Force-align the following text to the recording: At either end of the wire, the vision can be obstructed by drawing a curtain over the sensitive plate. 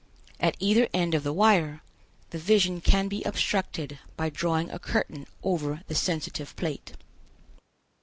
At 0.39 0.57
either 0.59 0.87
end 0.95 1.13
of 1.13 1.21
the 1.21 1.31
wire, 1.31 1.83
the 2.31 2.39
vision 2.39 2.81
can 2.81 3.07
be 3.07 3.21
obstructed 3.21 3.99
by 4.17 4.31
drawing 4.31 4.71
a 4.71 4.79
curtain 4.79 5.27
over 5.43 5.81
the 5.87 5.93
sensitive 5.93 6.55
plate. 6.55 6.93